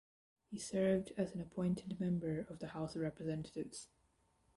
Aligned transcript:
He 0.49 0.57
served 0.57 1.11
as 1.15 1.35
an 1.35 1.41
appointed 1.41 1.99
member 1.99 2.39
of 2.49 2.57
the 2.57 2.69
House 2.69 2.95
of 2.95 3.03
Representatives. 3.03 3.87